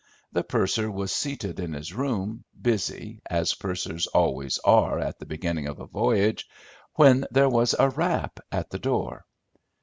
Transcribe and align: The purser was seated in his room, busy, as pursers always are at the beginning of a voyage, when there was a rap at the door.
The 0.31 0.43
purser 0.43 0.89
was 0.89 1.11
seated 1.11 1.59
in 1.59 1.73
his 1.73 1.93
room, 1.93 2.43
busy, 2.59 3.21
as 3.29 3.53
pursers 3.53 4.07
always 4.07 4.57
are 4.65 4.97
at 4.97 5.19
the 5.19 5.27
beginning 5.27 5.67
of 5.67 5.79
a 5.79 5.85
voyage, 5.85 6.49
when 6.95 7.23
there 7.29 7.49
was 7.49 7.75
a 7.77 7.87
rap 7.87 8.39
at 8.51 8.71
the 8.71 8.79
door. 8.79 9.27